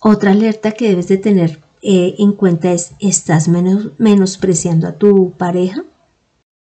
Otra 0.00 0.30
alerta 0.30 0.72
que 0.72 0.88
debes 0.88 1.08
de 1.08 1.18
tener 1.18 1.60
eh, 1.82 2.14
en 2.18 2.32
cuenta 2.32 2.72
es, 2.72 2.92
¿estás 2.98 3.48
menospreciando 3.48 4.88
a 4.88 4.92
tu 4.92 5.32
pareja? 5.32 5.84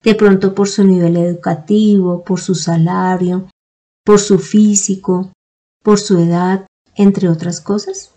de 0.03 0.15
pronto 0.15 0.53
por 0.53 0.67
su 0.67 0.83
nivel 0.83 1.17
educativo, 1.17 2.23
por 2.23 2.39
su 2.39 2.55
salario, 2.55 3.49
por 4.05 4.19
su 4.19 4.37
físico, 4.37 5.31
por 5.81 5.99
su 5.99 6.17
edad, 6.17 6.67
entre 6.95 7.29
otras 7.29 7.61
cosas? 7.61 8.11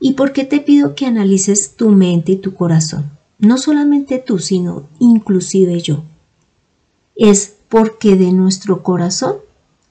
¿Y 0.00 0.14
por 0.14 0.32
qué 0.32 0.44
te 0.44 0.60
pido 0.60 0.94
que 0.94 1.06
analices 1.06 1.76
tu 1.76 1.90
mente 1.90 2.32
y 2.32 2.36
tu 2.36 2.54
corazón? 2.54 3.15
No 3.38 3.58
solamente 3.58 4.18
tú, 4.18 4.38
sino 4.38 4.88
inclusive 4.98 5.80
yo. 5.80 6.04
Es 7.14 7.56
porque 7.68 8.16
de 8.16 8.32
nuestro 8.32 8.82
corazón 8.82 9.36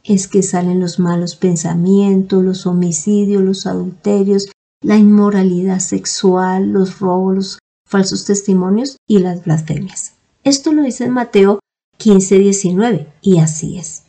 es 0.04 0.28
que 0.28 0.44
salen 0.44 0.80
los 0.80 1.00
malos 1.00 1.36
pensamientos, 1.36 2.44
los 2.44 2.66
homicidios, 2.68 3.44
los 3.44 3.66
adulterios, 3.66 4.50
la 4.82 4.98
inmoralidad 4.98 5.80
sexual, 5.80 6.72
los 6.72 7.00
robos, 7.00 7.36
los 7.36 7.60
falsos 7.88 8.26
testimonios 8.26 8.98
y 9.08 9.20
las 9.20 9.44
blasfemias. 9.44 10.14
Esto 10.44 10.72
lo 10.74 10.84
dice 10.84 11.06
en 11.06 11.12
Mateo 11.12 11.60
15, 11.98 12.40
19 12.40 13.08
y 13.22 13.40
así 13.40 13.78
es. 13.78 14.04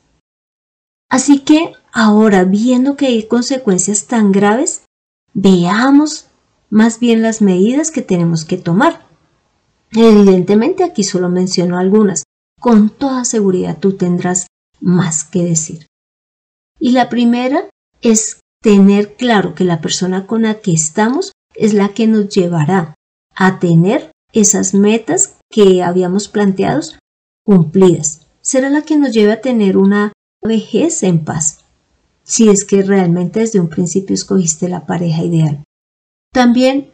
Así 1.09 1.41
que 1.41 1.73
ahora, 1.93 2.45
viendo 2.45 2.97
que 2.97 3.07
hay 3.07 3.23
consecuencias 3.23 4.07
tan 4.07 4.33
graves, 4.33 4.83
veamos 5.35 6.27
más 6.69 6.99
bien 6.99 7.23
las 7.23 7.41
medidas 7.41 7.91
que 7.91 8.03
tenemos 8.03 8.45
que 8.45 8.59
tomar. 8.59 9.06
Evidentemente 9.93 10.85
aquí 10.85 11.05
solo 11.05 11.29
menciono 11.29 11.79
algunas. 11.79 12.25
Con 12.61 12.91
toda 12.91 13.25
seguridad 13.25 13.79
tú 13.79 13.97
tendrás 13.97 14.47
más 14.81 15.25
que 15.25 15.43
decir. 15.45 15.87
Y 16.79 16.93
la 16.93 17.09
primera 17.09 17.69
es 18.01 18.41
tener 18.63 19.17
claro 19.17 19.55
que 19.55 19.65
la 19.65 19.81
persona 19.81 20.27
con 20.27 20.43
la 20.43 20.61
que 20.61 20.73
estamos 20.73 21.33
es 21.55 21.73
la 21.73 21.91
que 21.91 22.07
nos 22.07 22.29
llevará 22.29 22.95
a 23.35 23.59
tener 23.59 24.11
esas 24.33 24.75
metas 24.75 25.37
que 25.51 25.83
habíamos 25.83 26.29
planteado 26.29 26.81
cumplidas. 27.45 28.27
Será 28.41 28.71
la 28.71 28.83
que 28.83 28.97
nos 28.97 29.13
lleve 29.13 29.33
a 29.33 29.41
tener 29.41 29.77
una 29.77 30.13
vejez 30.43 31.03
en 31.03 31.25
paz, 31.25 31.65
si 32.25 32.49
es 32.49 32.65
que 32.65 32.83
realmente 32.83 33.41
desde 33.41 33.61
un 33.61 33.69
principio 33.69 34.15
escogiste 34.15 34.69
la 34.69 34.87
pareja 34.87 35.23
ideal. 35.23 35.65
También 36.33 36.93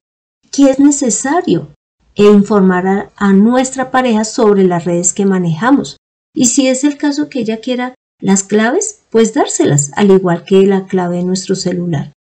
que 0.51 0.71
es 0.71 0.79
necesario 0.79 1.69
e 2.15 2.25
informar 2.25 3.11
a, 3.17 3.33
nuestra 3.33 3.91
pareja 3.91 4.25
sobre 4.25 4.65
las 4.65 4.85
redes 4.85 5.13
que 5.13 5.27
manejamos. 5.27 5.97
Y 6.35 6.47
si 6.47 6.69
es 6.69 6.85
el 6.85 6.97
caso 6.97 7.29
que 7.29 7.41
ella 7.41 7.61
quiera 7.61 7.95
las 8.21 8.43
claves, 8.43 9.03
pues 9.11 9.35
dárselas, 9.35 9.91
al 9.97 10.11
igual 10.11 10.45
que 10.45 10.67
la 10.67 10.87
clave 10.87 11.19
de 11.19 11.25
nuestro 11.25 11.55
celular. 11.55 12.13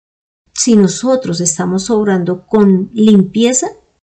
Si 0.53 0.77
nosotros 0.77 1.41
estamos 1.41 1.91
obrando 1.91 2.47
con 2.47 2.91
limpieza, 2.93 3.69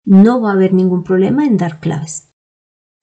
no 0.05 0.41
va 0.41 0.51
a 0.51 0.53
haber 0.53 0.73
ningún 0.73 1.03
problema 1.03 1.45
en 1.45 1.57
dar 1.57 1.79
claves. 1.79 2.29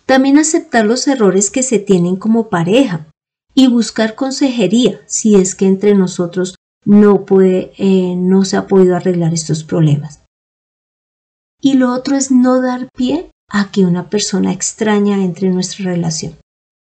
También 0.06 0.38
aceptar 0.38 0.87
los 0.87 1.06
errores 1.09 1.50
que 1.50 1.62
se 1.62 1.78
tienen 1.78 2.16
como 2.16 2.49
pareja 2.49 3.06
y 3.54 3.66
buscar 3.66 4.14
consejería 4.14 5.00
si 5.06 5.35
es 5.35 5.54
que 5.54 5.66
entre 5.66 5.95
nosotros 5.95 6.54
no, 6.85 7.25
puede, 7.25 7.73
eh, 7.78 8.14
no 8.16 8.45
se 8.45 8.56
ha 8.56 8.66
podido 8.66 8.95
arreglar 8.95 9.35
estos 9.35 9.64
problemas. 9.64 10.21
Y 11.66 11.75
lo 11.75 11.92
otro 11.92 12.14
es 12.14 12.30
no 12.30 12.61
dar 12.61 12.88
pie 12.96 13.28
a 13.50 13.73
que 13.73 13.85
una 13.85 14.08
persona 14.08 14.52
extraña 14.52 15.25
entre 15.25 15.49
en 15.49 15.54
nuestra 15.54 15.87
relación, 15.87 16.37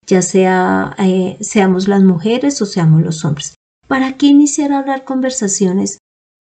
ya 0.07 0.21
sea 0.21 0.95
eh, 0.99 1.39
seamos 1.41 1.89
las 1.89 2.03
mujeres 2.03 2.61
o 2.61 2.67
seamos 2.67 3.01
los 3.01 3.25
hombres. 3.25 3.55
¿Para 3.89 4.19
qué 4.19 4.27
iniciar 4.27 4.73
a 4.73 4.81
hablar 4.81 5.05
conversaciones? 5.05 5.97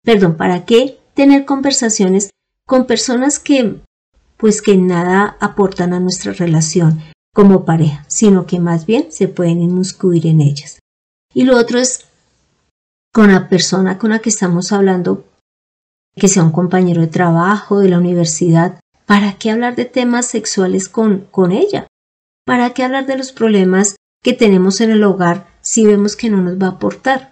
Perdón, 0.03 0.38
¿para 0.38 0.63
qué 0.65 1.00
tener 1.15 1.45
conversaciones 1.45 2.29
con 2.67 2.86
personas 2.86 3.39
que 3.39 3.81
pues 4.38 4.62
que 4.62 4.77
nada 4.77 5.36
aportan 5.39 5.93
a 5.93 6.00
nuestra 6.00 6.31
relación 6.31 7.01
como 7.33 7.65
pareja, 7.65 8.05
sino 8.07 8.45
que 8.45 8.59
más 8.59 8.86
bien 8.86 9.12
se 9.12 9.27
pueden 9.27 9.59
inmiscuir 9.59 10.27
en 10.27 10.41
ellas? 10.41 10.77
Y 11.33 11.45
lo 11.45 11.57
otro 11.57 11.79
es 11.79 12.05
con 13.12 13.31
la 13.31 13.50
persona 13.50 13.98
con 13.98 14.12
la 14.12 14.19
que 14.19 14.29
estamos 14.29 14.71
hablando, 14.71 15.25
que 16.20 16.28
sea 16.28 16.44
un 16.44 16.52
compañero 16.52 17.02
de 17.02 17.08
trabajo, 17.08 17.80
de 17.80 17.90
la 17.90 17.98
universidad, 17.98 18.80
¿para 19.06 19.34
qué 19.34 19.50
hablar 19.50 19.76
de 19.76 19.86
temas 19.86 20.28
sexuales 20.28 20.88
con, 20.88 21.26
con 21.32 21.52
ella? 21.52 21.88
¿Para 22.46 22.72
qué 22.72 22.84
hablar 22.84 23.08
de 23.08 23.18
los 23.18 23.32
problemas 23.32 23.96
que 24.22 24.34
tenemos 24.34 24.82
en 24.82 24.92
el 24.92 25.04
hogar 25.04 25.48
si 25.62 25.86
vemos 25.86 26.16
que 26.16 26.30
no 26.30 26.42
nos 26.42 26.62
va 26.62 26.68
a 26.68 26.72
aportar? 26.72 27.32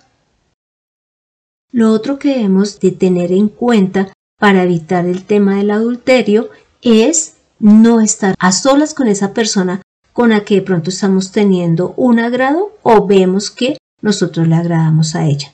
Lo 1.71 1.91
otro 1.91 2.17
que 2.17 2.29
debemos 2.29 2.79
de 2.79 2.91
tener 2.91 3.31
en 3.31 3.49
cuenta 3.49 4.13
para 4.39 4.63
evitar 4.63 5.05
el 5.05 5.25
tema 5.25 5.57
del 5.57 5.71
adulterio 5.71 6.49
es 6.81 7.35
no 7.59 7.99
estar 7.99 8.35
a 8.39 8.51
solas 8.51 8.93
con 8.93 9.07
esa 9.07 9.33
persona 9.33 9.81
con 10.13 10.29
la 10.29 10.43
que 10.43 10.55
de 10.55 10.61
pronto 10.61 10.89
estamos 10.89 11.31
teniendo 11.31 11.93
un 11.97 12.19
agrado 12.19 12.71
o 12.83 13.05
vemos 13.05 13.51
que 13.51 13.77
nosotros 14.01 14.47
le 14.47 14.55
agradamos 14.55 15.15
a 15.15 15.25
ella. 15.25 15.51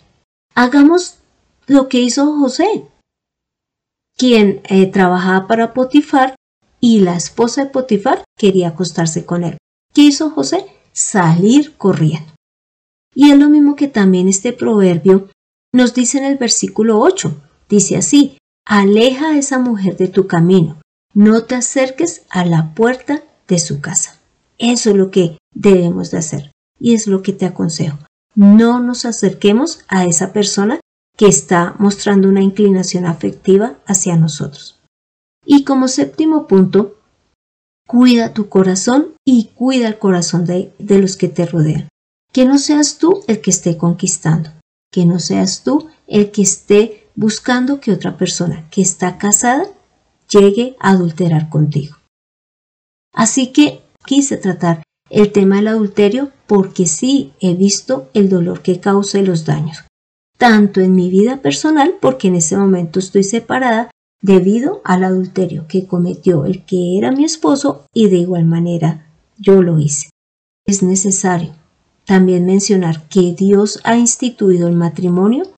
Hagamos 0.55 1.15
lo 1.67 1.89
que 1.89 1.99
hizo 1.99 2.37
José, 2.37 2.85
quien 4.17 4.61
eh, 4.65 4.87
trabajaba 4.87 5.47
para 5.47 5.73
Potifar 5.73 6.35
y 6.79 6.99
la 6.99 7.15
esposa 7.15 7.63
de 7.63 7.69
Potifar 7.71 8.23
quería 8.37 8.69
acostarse 8.69 9.25
con 9.25 9.43
él. 9.43 9.57
¿Qué 9.93 10.01
hizo 10.01 10.29
José? 10.29 10.65
Salir 10.91 11.75
corriendo. 11.77 12.33
Y 13.15 13.31
es 13.31 13.37
lo 13.37 13.49
mismo 13.49 13.75
que 13.75 13.87
también 13.87 14.27
este 14.27 14.53
proverbio 14.53 15.29
nos 15.73 15.93
dice 15.93 16.17
en 16.17 16.25
el 16.25 16.37
versículo 16.37 16.99
8. 16.99 17.35
Dice 17.69 17.97
así, 17.97 18.37
aleja 18.65 19.31
a 19.31 19.37
esa 19.37 19.59
mujer 19.59 19.97
de 19.97 20.07
tu 20.07 20.27
camino, 20.27 20.79
no 21.13 21.43
te 21.43 21.55
acerques 21.55 22.23
a 22.29 22.45
la 22.45 22.73
puerta 22.73 23.23
de 23.47 23.59
su 23.59 23.81
casa. 23.81 24.19
Eso 24.57 24.91
es 24.91 24.95
lo 24.95 25.11
que 25.11 25.37
debemos 25.53 26.11
de 26.11 26.17
hacer 26.17 26.51
y 26.79 26.93
es 26.93 27.07
lo 27.07 27.21
que 27.21 27.33
te 27.33 27.45
aconsejo 27.45 27.97
no 28.35 28.79
nos 28.79 29.05
acerquemos 29.05 29.83
a 29.87 30.05
esa 30.05 30.33
persona 30.33 30.79
que 31.17 31.27
está 31.27 31.75
mostrando 31.79 32.27
una 32.27 32.41
inclinación 32.41 33.05
afectiva 33.05 33.75
hacia 33.85 34.17
nosotros. 34.17 34.79
Y 35.45 35.63
como 35.63 35.87
séptimo 35.87 36.47
punto, 36.47 36.97
cuida 37.87 38.33
tu 38.33 38.49
corazón 38.49 39.13
y 39.25 39.45
cuida 39.55 39.87
el 39.87 39.99
corazón 39.99 40.45
de, 40.45 40.73
de, 40.79 40.99
los 40.99 41.17
que 41.17 41.27
te 41.27 41.45
rodean. 41.45 41.89
Que 42.31 42.45
no 42.45 42.57
seas 42.57 42.97
tú 42.97 43.23
el 43.27 43.41
que 43.41 43.51
esté 43.51 43.77
conquistando, 43.77 44.49
que 44.91 45.05
no 45.05 45.19
seas 45.19 45.63
tú 45.63 45.89
el 46.07 46.31
que 46.31 46.41
esté 46.41 47.07
buscando 47.15 47.79
que 47.79 47.91
otra 47.91 48.17
persona 48.17 48.67
que 48.71 48.81
está 48.81 49.17
casada 49.17 49.67
llegue 50.29 50.75
a 50.79 50.91
adulterar 50.91 51.49
contigo. 51.49 51.97
Así 53.13 53.51
que 53.51 53.83
quise 54.05 54.37
tratar 54.37 54.83
el 55.09 55.31
tema 55.31 55.57
del 55.57 55.67
adulterio 55.67 56.31
porque 56.47 56.87
sí 56.87 57.33
he 57.39 57.53
visto 57.53 58.09
el 58.13 58.29
dolor 58.29 58.61
que 58.61 58.79
causa 58.79 59.19
y 59.19 59.25
los 59.25 59.45
daños, 59.45 59.83
tanto 60.43 60.81
en 60.81 60.93
mi 60.93 61.09
vida 61.09 61.41
personal 61.41 61.95
porque 62.01 62.27
en 62.27 62.35
ese 62.35 62.57
momento 62.57 62.99
estoy 62.99 63.23
separada 63.23 63.89
debido 64.21 64.81
al 64.83 65.05
adulterio 65.05 65.67
que 65.69 65.87
cometió 65.87 66.43
el 66.43 66.65
que 66.65 66.97
era 66.97 67.13
mi 67.13 67.23
esposo 67.23 67.85
y 67.93 68.09
de 68.09 68.17
igual 68.17 68.43
manera 68.43 69.07
yo 69.37 69.61
lo 69.61 69.79
hice. 69.79 70.09
Es 70.65 70.83
necesario 70.83 71.55
también 72.03 72.45
mencionar 72.45 73.07
que 73.07 73.33
Dios 73.33 73.79
ha 73.85 73.95
instituido 73.95 74.67
el 74.67 74.75
matrimonio 74.75 75.53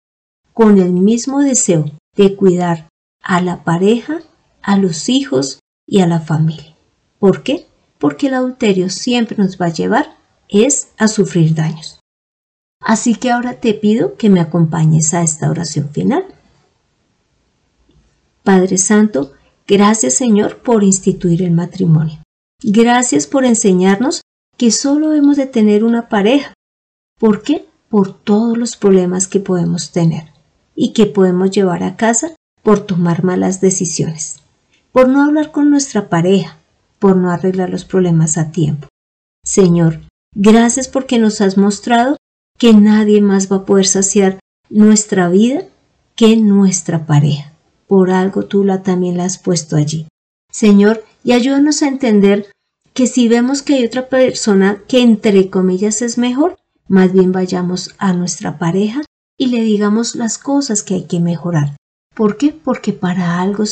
con 0.54 0.78
el 0.78 0.91
mismo 0.91 1.41
deseo 1.41 1.86
de 2.15 2.36
cuidar 2.36 2.88
a 3.24 3.41
la 3.41 3.63
pareja, 3.63 4.21
a 4.62 4.78
los 4.78 5.10
hijos 5.10 5.58
y 5.88 6.02
a 6.02 6.08
la 6.08 6.19
familia. 6.19 6.76
¿Por 7.17 7.41
qué? 7.41 7.65
porque 8.06 8.28
el 8.28 8.36
adulterio 8.36 8.89
siempre 8.91 9.36
nos 9.36 9.60
va 9.60 9.67
a 9.67 9.74
llevar 9.74 10.17
es 10.48 10.89
a 10.98 11.08
sufrir 11.08 11.56
daños. 11.56 12.00
Así 12.86 13.15
que 13.15 13.32
ahora 13.32 13.56
te 13.56 13.74
pido 13.74 14.15
que 14.15 14.30
me 14.30 14.39
acompañes 14.39 15.15
a 15.15 15.24
esta 15.24 15.50
oración 15.50 15.89
final. 15.89 16.24
Padre 18.43 18.78
Santo, 18.78 19.34
gracias 19.67 20.13
Señor 20.13 20.58
por 20.58 20.84
instituir 20.84 21.41
el 21.41 21.50
matrimonio. 21.50 22.19
Gracias 22.62 23.26
por 23.26 23.43
enseñarnos 23.43 24.21
que 24.56 24.69
solo 24.69 25.13
hemos 25.13 25.36
de 25.36 25.48
tener 25.48 25.84
una 25.84 26.10
pareja. 26.10 26.54
¿Por 27.19 27.41
qué? 27.41 27.65
Por 27.89 28.13
todos 28.13 28.56
los 28.56 28.78
problemas 28.78 29.28
que 29.28 29.39
podemos 29.39 29.91
tener 29.91 30.32
y 30.76 30.93
que 30.93 31.08
podemos 31.08 31.50
llevar 31.50 31.82
a 31.82 31.95
casa 31.95 32.36
por 32.62 32.82
tomar 32.82 33.24
malas 33.24 33.62
decisiones, 33.62 34.41
por 34.91 35.10
no 35.10 35.24
hablar 35.24 35.52
con 35.52 35.71
nuestra 35.71 36.08
pareja, 36.08 36.60
por 37.00 37.15
no 37.15 37.32
arreglar 37.32 37.71
los 37.71 37.84
problemas 37.84 38.38
a 38.38 38.52
tiempo. 38.52 38.88
Señor, 39.43 40.02
gracias 40.36 40.88
porque 40.88 41.17
nos 41.17 41.41
has 41.41 41.58
mostrado 41.58 42.17
que 42.58 42.74
nadie 42.74 43.22
más 43.22 43.52
va 43.52 43.58
a 43.58 43.65
poder 43.65 43.88
saciar 43.88 44.39
nuestra 44.70 45.30
vida 45.30 45.65
que 46.15 46.38
nuestra 46.38 47.06
pareja. 47.06 47.52
Por 47.88 48.12
algo 48.12 48.46
tú 48.46 48.63
la 48.63 48.84
también 48.84 49.18
la 49.18 49.26
has 49.26 49.38
puesto 49.38 49.76
allí. 49.76 50.08
Señor, 50.52 51.04
y 51.24 51.34
ayúdanos 51.34 51.82
a 51.82 51.88
entender 51.88 52.52
que 52.94 53.08
si 53.08 53.28
vemos 53.28 53.62
que 53.62 53.76
hay 53.76 53.86
otra 53.86 54.08
persona 54.08 54.82
que 54.88 55.02
entre 55.02 55.50
comillas 55.50 56.02
es 56.02 56.18
mejor, 56.18 56.58
más 56.88 57.12
bien 57.12 57.32
vayamos 57.32 57.94
a 57.98 58.13
nuestra 58.13 58.58
pareja 58.58 59.02
y 59.38 59.48
le 59.48 59.62
digamos 59.62 60.15
las 60.15 60.38
cosas 60.38 60.82
que 60.82 60.96
hay 60.96 61.04
que 61.04 61.20
mejorar. 61.20 61.76
¿Por 62.15 62.38
qué? 62.38 62.54
Porque 62.54 62.94
para 62.94 63.41
algo 63.41 63.65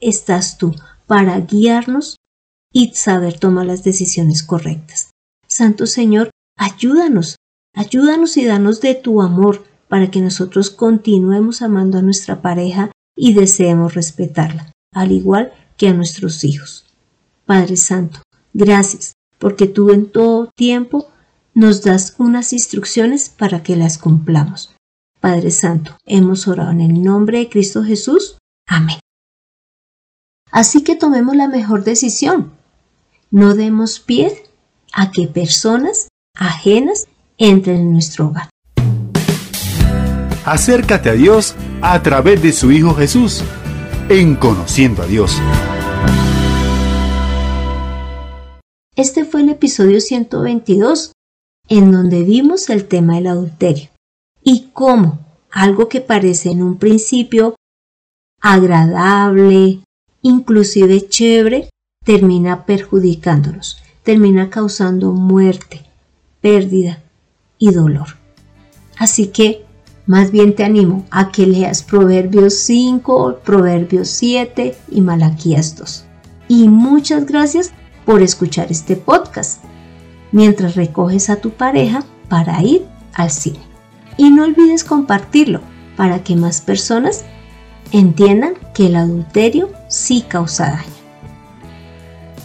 estás 0.00 0.56
tú, 0.56 0.74
para 1.06 1.38
guiarnos 1.40 2.16
y 2.72 2.94
saber 2.94 3.38
tomar 3.38 3.66
las 3.66 3.84
decisiones 3.84 4.42
correctas. 4.42 5.10
Santo 5.46 5.86
Señor, 5.86 6.30
ayúdanos, 6.56 7.36
ayúdanos 7.74 8.36
y 8.36 8.44
danos 8.44 8.80
de 8.80 8.94
tu 8.94 9.20
amor 9.20 9.64
para 9.88 10.10
que 10.10 10.20
nosotros 10.20 10.70
continuemos 10.70 11.62
amando 11.62 11.98
a 11.98 12.02
nuestra 12.02 12.40
pareja 12.42 12.90
y 13.16 13.34
deseemos 13.34 13.94
respetarla, 13.94 14.72
al 14.92 15.12
igual 15.12 15.52
que 15.76 15.88
a 15.88 15.94
nuestros 15.94 16.44
hijos. 16.44 16.86
Padre 17.46 17.76
Santo, 17.76 18.20
gracias, 18.52 19.14
porque 19.38 19.66
tú 19.66 19.90
en 19.90 20.10
todo 20.10 20.50
tiempo 20.56 21.08
nos 21.52 21.82
das 21.82 22.14
unas 22.18 22.52
instrucciones 22.52 23.28
para 23.28 23.62
que 23.62 23.76
las 23.76 23.98
cumplamos. 23.98 24.74
Padre 25.20 25.50
Santo, 25.50 25.96
hemos 26.04 26.48
orado 26.48 26.70
en 26.70 26.80
el 26.80 27.02
nombre 27.02 27.38
de 27.38 27.48
Cristo 27.48 27.84
Jesús. 27.84 28.38
Amén. 28.66 28.98
Así 30.50 30.82
que 30.82 30.96
tomemos 30.96 31.34
la 31.34 31.48
mejor 31.48 31.84
decisión, 31.84 32.52
no 33.30 33.54
demos 33.54 34.00
pie 34.00 34.44
a 34.92 35.10
que 35.10 35.26
personas 35.26 36.08
ajenas 36.34 37.08
entren 37.38 37.76
en 37.76 37.92
nuestro 37.92 38.28
hogar. 38.28 38.50
Acércate 40.44 41.10
a 41.10 41.14
Dios 41.14 41.54
a 41.80 42.02
través 42.02 42.42
de 42.42 42.52
su 42.52 42.70
Hijo 42.70 42.94
Jesús, 42.94 43.42
en 44.08 44.36
Conociendo 44.36 45.02
a 45.02 45.06
Dios. 45.06 45.40
Este 48.94 49.24
fue 49.24 49.40
el 49.40 49.48
episodio 49.48 50.00
122, 50.00 51.12
en 51.68 51.90
donde 51.90 52.22
vimos 52.22 52.68
el 52.68 52.86
tema 52.86 53.14
del 53.14 53.26
adulterio 53.28 53.88
y 54.42 54.68
cómo 54.72 55.20
algo 55.50 55.88
que 55.88 56.00
parece 56.00 56.50
en 56.50 56.62
un 56.62 56.76
principio 56.76 57.56
agradable, 58.40 59.80
inclusive 60.20 61.08
chévere, 61.08 61.70
termina 62.04 62.66
perjudicándonos, 62.66 63.82
termina 64.02 64.50
causando 64.50 65.12
muerte, 65.12 65.86
pérdida 66.42 67.03
dolor. 67.72 68.16
Así 68.98 69.28
que 69.28 69.64
más 70.06 70.30
bien 70.30 70.54
te 70.54 70.64
animo 70.64 71.04
a 71.10 71.30
que 71.30 71.46
leas 71.46 71.82
Proverbios 71.82 72.54
5, 72.54 73.40
Proverbios 73.44 74.08
7 74.08 74.76
y 74.90 75.00
Malaquías 75.00 75.76
2. 75.76 76.04
Y 76.48 76.68
muchas 76.68 77.26
gracias 77.26 77.72
por 78.04 78.22
escuchar 78.22 78.70
este 78.70 78.96
podcast 78.96 79.64
mientras 80.32 80.74
recoges 80.74 81.30
a 81.30 81.36
tu 81.36 81.50
pareja 81.50 82.04
para 82.28 82.62
ir 82.62 82.86
al 83.14 83.30
cine. 83.30 83.60
Y 84.16 84.30
no 84.30 84.44
olvides 84.44 84.84
compartirlo 84.84 85.60
para 85.96 86.22
que 86.22 86.36
más 86.36 86.60
personas 86.60 87.24
entiendan 87.92 88.54
que 88.74 88.86
el 88.86 88.96
adulterio 88.96 89.70
sí 89.88 90.24
causa 90.28 90.70
daño 90.70 91.04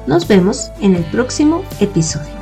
Nos 0.07 0.25
vemos 0.27 0.71
en 0.79 0.95
el 0.95 1.03
próximo 1.03 1.63
episodio. 1.81 2.38